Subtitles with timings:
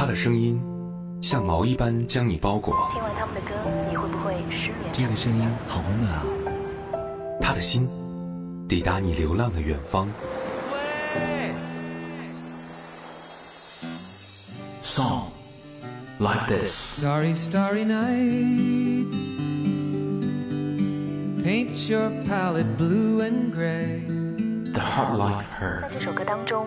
[0.00, 0.58] 他的声音
[1.20, 2.74] 像毛一般将你包裹。
[2.94, 3.54] 听完他们的歌，
[3.90, 4.90] 你会不会失眠？
[4.94, 6.24] 这个声音好温暖啊！
[7.38, 7.86] 他的心
[8.66, 10.08] 抵达你流浪的远方。
[14.80, 15.24] Song
[16.18, 16.98] like this.
[16.98, 19.04] Starry, starry night.
[21.44, 24.00] Paint your palette blue and gray.
[24.72, 25.82] The heart like her.
[25.82, 26.66] 在这首歌当中，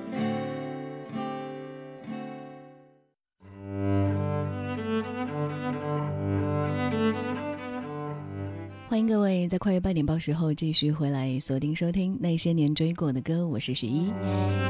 [8.91, 14.11] 欢迎各位在跨越八点报时候继续回来锁定收听那些年追过的歌，我是十一。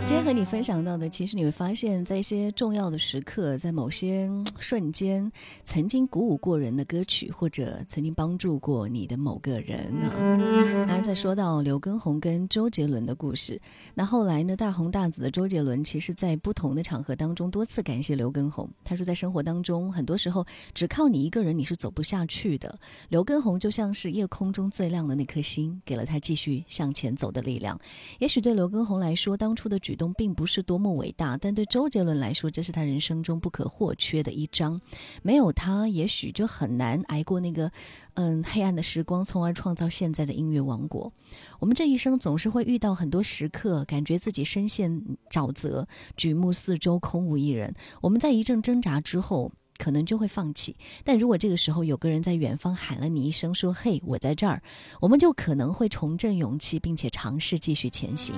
[0.05, 5.31] 今天和你分享到的，其实你会发现在一些重要的时刻，在某些嗯瞬间，
[5.63, 10.13] 曾经鼓舞过人的歌曲，或者曾经帮助过你的某个人啊。
[10.13, 13.59] 当然，再说到刘畊宏跟周杰伦的故事，
[13.95, 18.69] 那后来呢，大红大紫的周杰伦，其实在不同的场合当中多次感谢刘畊宏。
[18.83, 20.45] 他说，在生活当中，很多时候
[20.75, 22.77] 只靠你一个人，你是走不下去的。
[23.09, 27.79] 刘畊宏就像是夜空中最亮的那颗星，给了他继续向前走的力量。
[28.19, 34.79] 也许对刘畊宏来说，当初的举动并不是多么伟大，但对周杰伦来说，这是他人生中不可或缺的一章。
[35.23, 37.71] 没有他，也许就很难挨过那个
[38.15, 41.11] 嗯黑暗的时光，从而创造现在的音乐王国。
[41.59, 47.73] 我们这一生总是会遇到很多时刻，感觉自己深陷沼泽，举目四周空无一人。
[48.01, 49.51] 我们在一阵挣扎之后。
[49.81, 54.61] 可能就会放弃，但如果这个时候有个人在远方喊了你一声，说：“嘿，我在这儿”，
[55.01, 58.35] 我们就可能会重振勇气，并且尝试继续前行。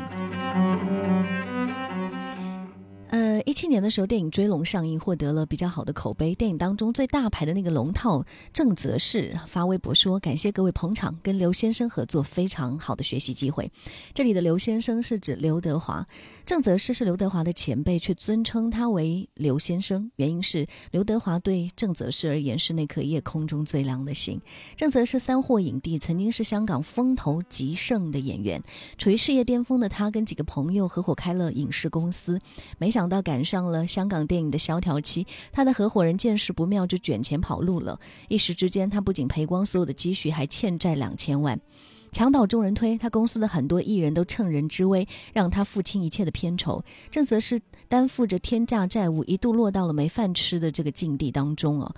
[3.14, 6.34] 呃，一七年的时候，电影《追龙》上映，获得了比较好的口碑。
[6.34, 13.72] 电影当中最大牌的那个龙套郑则仕发微博说：“感谢各位捧场，跟刘先生合作非常好的学习机会。”
[14.16, 16.04] 这里的刘先生是指刘德华，
[16.44, 24.42] 郑则仕是刘德华的前辈，却尊称他为刘先生，原因是刘德华对郑则仕而言是那颗夜空中最亮的星。
[24.76, 28.64] 郑则仕三获影帝，曾经是香港风头极盛的演员，
[28.98, 32.40] 处于事业巅峰的他，跟几个朋友合伙开了影视公司，
[32.80, 38.00] 没想到赶上了香港电影的萧条期，他的合伙人见势不妙就卷钱跑路了，
[38.30, 41.60] 一时之间他不仅赔光所有的积蓄，还欠债两千万。
[42.12, 46.84] 墙倒众人推，他公司的很多艺人都趁人之危，让他付清一切的片酬。
[47.10, 47.60] 郑则仕
[47.90, 51.92] 担负着天价债务，一度落到了没饭吃的这个境地当中啊。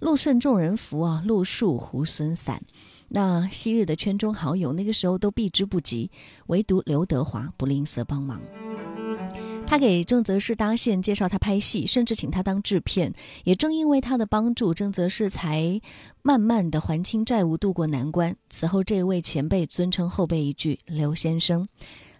[0.00, 2.62] 路顺众人福啊，路树猢狲散。
[3.08, 6.10] 那昔日的圈中好友，那个时候都避之不及，
[6.48, 8.42] 唯独刘德华不吝啬帮忙。
[9.72, 13.10] 他给郑则仕搭线，介绍他拍戏，甚至请他当制片。
[13.44, 15.80] 也正因为他的帮助，郑则仕才
[16.20, 18.36] 慢慢的还清债务，渡过难关。
[18.50, 21.66] 此后，这位前辈尊称后辈一句“刘先生”。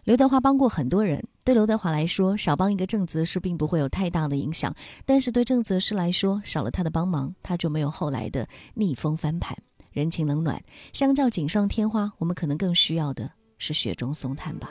[0.05, 4.73] 刘德华帮过很多人，对刘德华来说，少帮一个郑则仕并不会有太大的影响；
[5.05, 9.55] 但是对郑则仕来说，少了他的帮忙，他就没有后来的逆风翻盘。
[9.91, 10.65] 人情冷暖，
[10.95, 14.71] 相较锦上添花，我们可能更需要的是雪中送炭吧。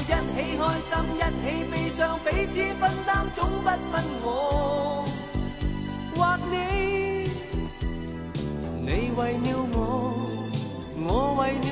[0.61, 4.27] 开心，一起悲伤，彼此分担，总不分我
[6.15, 6.53] 或你。
[8.79, 8.87] 你
[9.17, 9.75] 为了我，
[10.99, 11.65] 我为了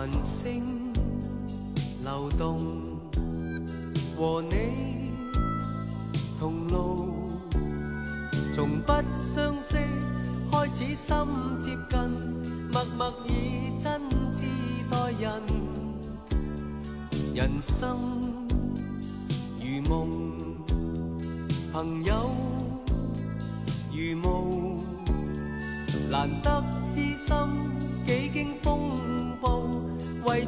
[0.00, 0.94] 繁星
[2.02, 2.96] 流动，
[4.16, 5.12] 和你
[6.38, 7.28] 同路，
[8.54, 9.76] 从不相识
[10.50, 11.14] 开始心
[11.60, 12.00] 接近，
[12.72, 14.00] 默默以真
[14.32, 14.46] 挚
[14.90, 15.42] 待人，
[17.34, 18.00] 人生
[19.60, 19.98] 如梦，
[21.74, 22.30] 朋友
[23.92, 24.82] 如雾，
[26.10, 27.79] 难得知心几经风暴，为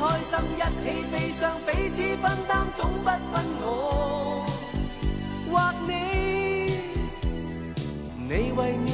[0.00, 3.12] 开心，一起悲伤，彼此分担，总不分
[3.60, 3.66] 我
[5.52, 5.52] 或
[5.86, 5.90] 你。
[8.16, 8.88] 你为了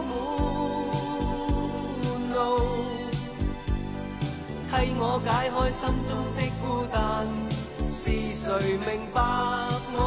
[0.00, 0.10] 满
[2.32, 2.36] 路，
[4.70, 6.96] 替我解开心中的孤单。
[7.90, 8.46] 是谁
[8.78, 9.16] 明白
[9.94, 9.98] 我？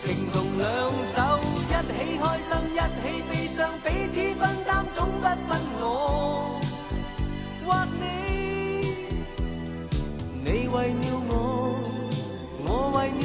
[0.00, 0.64] 情同两
[1.12, 1.16] 手，
[1.68, 5.50] 一起开心，一起悲伤，彼此分担，总不分
[5.80, 5.82] 我
[7.66, 7.68] 或
[8.00, 8.00] 你。
[10.44, 11.32] 你为了我，
[12.64, 12.66] 我
[12.96, 13.22] 为了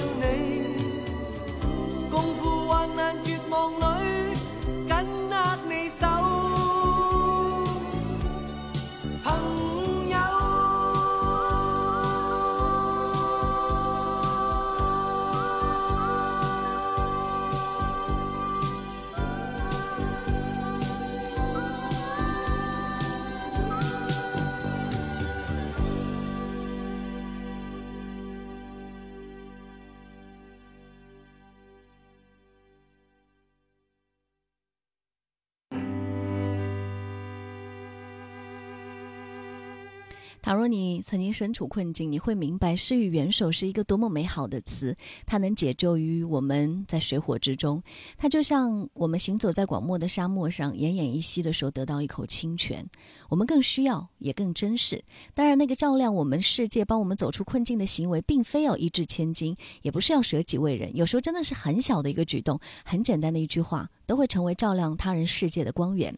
[40.43, 44.93] 倘若你曾经身处困境，你会明白“施予援手”是一个多么美好的词，
[45.25, 47.81] 它能解救于我们在水火之中。
[48.17, 52.85] 它就像我们行走在广漠的沙漠上，奄奄一息的时候得到一口清泉，
[53.29, 55.05] 我们更需要，也更珍视。
[55.33, 60.93] 当然，那个照亮我们世界、帮我们走出困境的行为，并非要一掷千金，也不是要舍己为人。
[60.93, 66.13] 有时候真的是很小的一个举动，很简单的一句话，都会成为照亮他人世界的光源。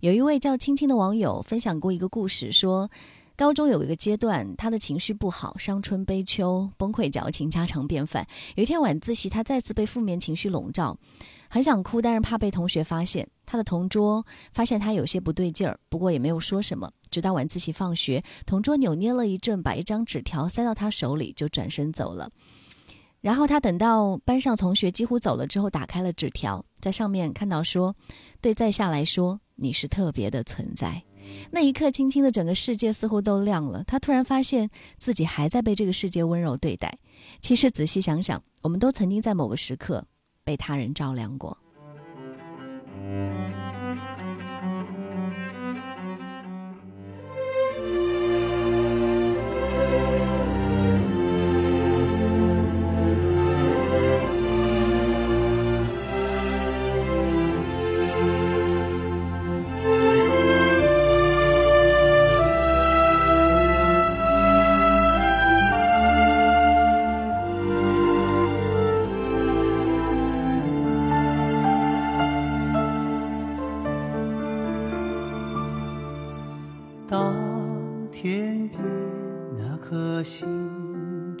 [0.00, 2.90] 有一位叫青青的网友分享过一个故事，说。
[3.36, 8.26] 高中有一个阶段，他的情绪不好，伤春悲秋，崩溃矫情，家常便饭。
[8.56, 10.96] 有一天晚自习，他再次被负面情绪笼罩，
[11.48, 13.26] 很想哭，但是怕被同学发现。
[13.44, 16.90] 他的同桌发现他有些不对劲儿，不过也没有说什么。
[17.10, 22.30] 直到晚自习放学，同桌扭捏了一阵，把一张纸条塞到他手里，就转身走了。
[23.20, 27.94] 然后他等到班上同学几乎走了之后，打开了纸条，在上面看到说
[28.40, 31.02] ：“对在下来说，你是特别的存在。”
[31.50, 33.84] 那一刻，青青的整个世界似乎都亮了。
[33.84, 36.98] 她突然发现自己还在被这个世界温柔对待。
[37.40, 40.04] 其实仔细想想，我们都曾经在某个时刻
[40.44, 41.56] 被他人照亮过。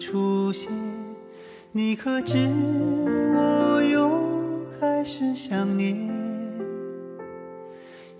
[0.02, 0.68] 出现，
[1.70, 2.36] 你可知
[3.36, 4.10] 我又
[4.80, 5.96] 开始想念？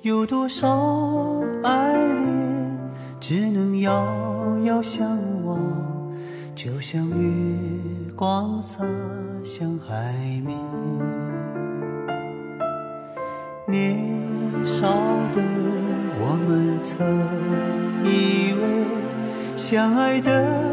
[0.02, 2.78] 有多少爱恋
[3.18, 4.06] 只能遥
[4.62, 5.58] 遥相望，
[6.54, 7.56] 就像月
[8.14, 8.84] 光洒
[9.42, 10.14] 向海
[10.46, 10.56] 面。
[13.66, 13.98] 年
[14.64, 14.88] 少
[15.32, 15.42] 的
[16.20, 17.04] 我们曾
[18.04, 18.84] 以为，
[19.56, 20.71] 相爱的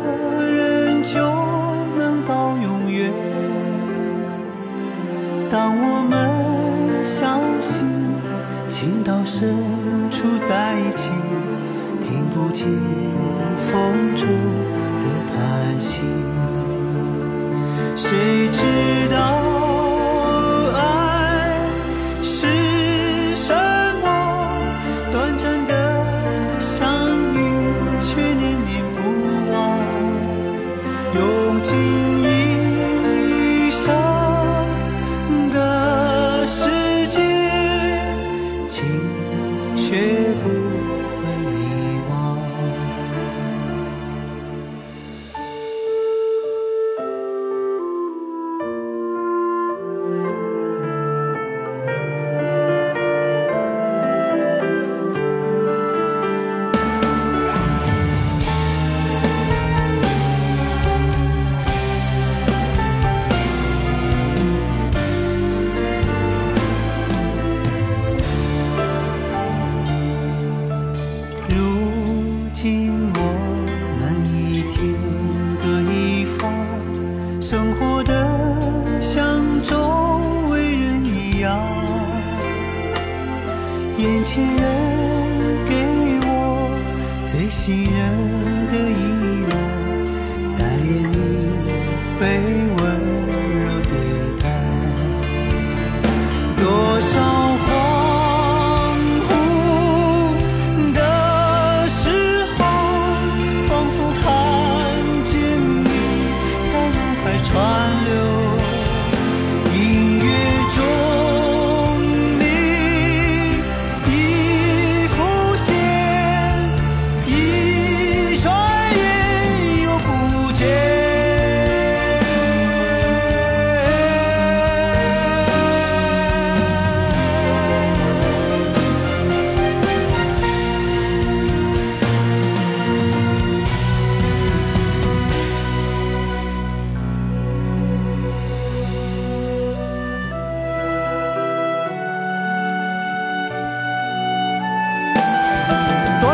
[5.52, 7.84] 当我们相信
[8.70, 9.50] 情到深
[10.12, 11.10] 处在一起
[12.02, 12.99] 听不见。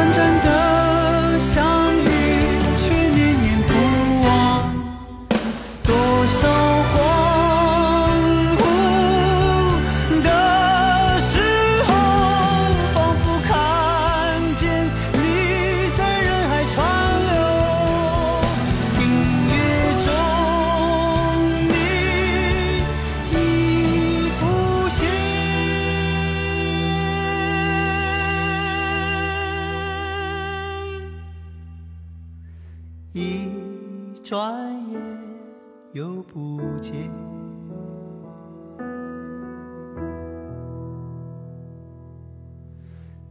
[0.06, 0.55] 短暂的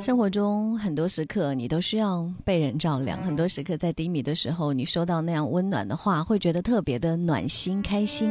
[0.00, 3.20] 生活中很多时刻，你都需要被人照亮。
[3.24, 8.30] 很多时刻在低迷的时候，你收到那样温暖的话，会觉得特别的暖心、开心。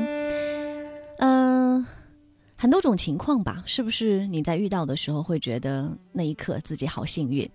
[1.17, 1.85] 嗯、
[2.55, 7.47] 很多种情况吧，是不是你在遇到的时候会觉得那一刻自己好幸运？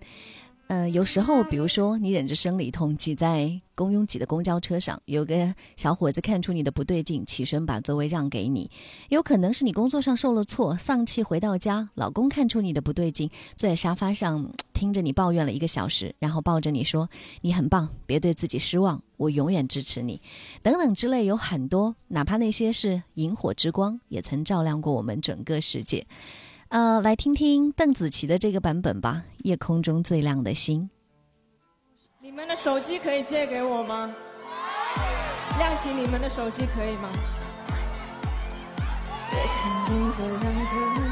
[0.67, 8.69] 呃，有时候，比如说你忍着生理痛挤在公拥挤的公交车上，有个小伙子看出你的不对劲，起身把座位让给你；
[9.09, 17.09] 有可能是你工作上受了挫，丧气回到家，老公看出你的不对劲，坐在沙发上听着你抱怨了一个小时，然后抱着你说
[17.41, 20.21] ：“你很棒，别对自己失望，我永远支持你。”
[20.63, 26.07] 等等之类有很多，哪怕那些是萤火之光，也曾照亮过我们整个世界。
[26.73, 30.81] 呃，来听听邓紫棋的这个版本吧，《夜空中最亮的星》。
[32.19, 34.11] 你们的手机可以借给我吗？
[35.59, 37.11] 亮起你们的手机可以吗？
[39.31, 40.41] 夜空中最亮的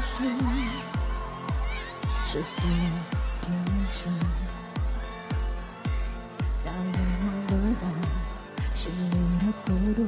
[0.02, 0.36] 星，
[2.26, 2.46] 是否
[8.74, 10.02] 心里的孤独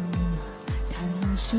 [0.93, 1.57] 叹息。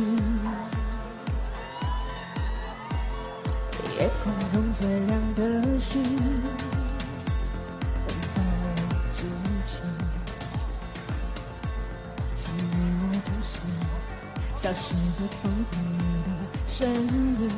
[14.65, 15.77] 消失在风里
[16.25, 16.29] 的
[16.65, 17.51] 身影。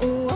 [0.00, 0.34] 我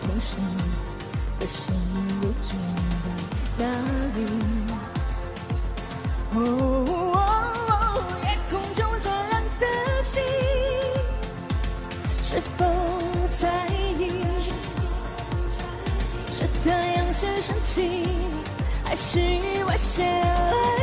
[0.00, 0.30] 与我同行
[1.38, 1.74] 的心
[2.20, 2.56] 不知
[3.56, 3.64] 在哪
[4.16, 4.18] 里。
[6.32, 6.36] 哦，
[8.24, 9.66] 夜空中最亮的
[10.04, 10.22] 星，
[12.22, 12.64] 是否
[13.40, 13.44] 在
[13.98, 14.00] 意？
[16.32, 18.08] 是太阳先升起，
[18.84, 20.79] 还是意外先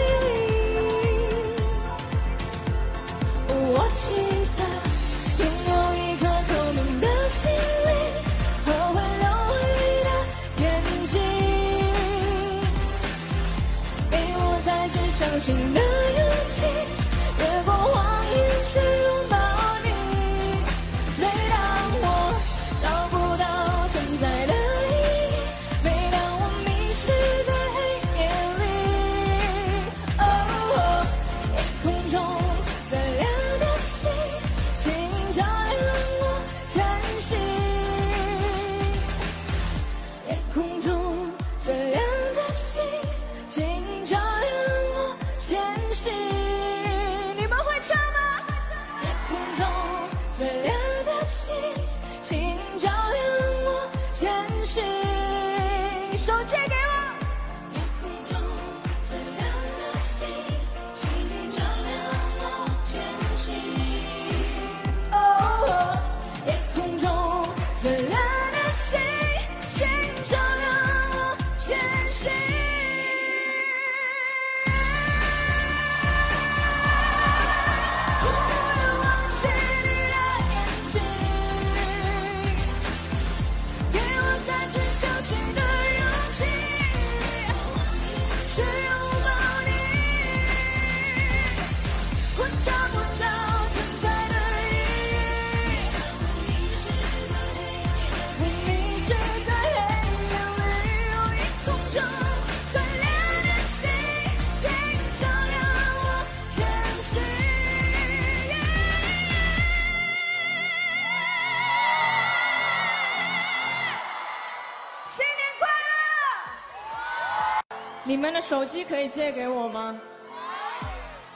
[118.42, 120.00] 手机可以借给我吗？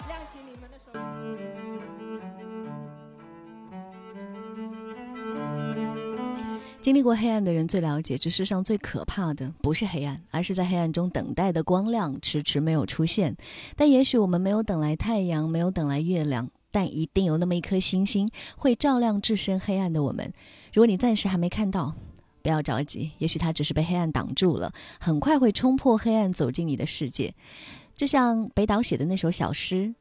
[0.08, 1.00] 亮起你们的手机。
[6.82, 13.36] 经历过黑暗的人最了解，这世上最可怕的不是黑暗，而是在黑暗中等待的光亮迟迟没有出现。
[13.76, 20.34] 但也许我们没有等来太阳，没有等来月亮，但一定有那么一颗星星会照亮置身黑暗的我们。
[20.74, 21.94] 如果你暂时还没看到，
[22.42, 27.34] 不要着急，也许它只是被黑暗挡住了，很快会冲破黑暗走进你的世界。
[27.94, 29.94] 就像北岛写的那首小诗：“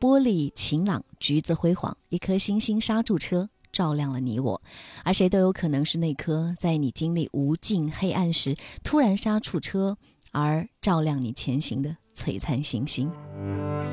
[0.00, 4.60] 玻璃晴朗，橘子辉煌，一颗星星刹住车。”照亮了你我，
[5.02, 9.96] 而谁都有可能是那颗在你经历无尽黑暗时突然刹住车，
[10.30, 13.10] 而照亮你前行的璀璨星星。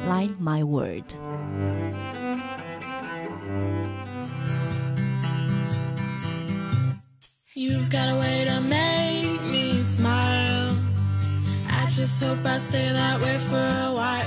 [0.05, 1.05] Light my word。
[7.59, 10.77] You've got a way to make me smile.
[11.67, 14.23] I just hope I stay that way for a while.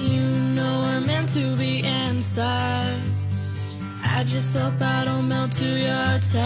[0.00, 0.22] You
[0.56, 3.00] know we're meant to be inside.
[4.02, 6.42] I just hope I don't melt to your touch.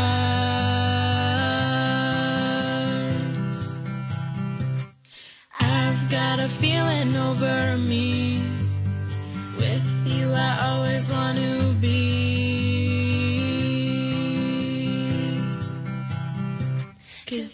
[5.58, 8.42] I've got a feeling over me.
[9.56, 11.57] With you, I always want to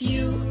[0.04, 0.43] you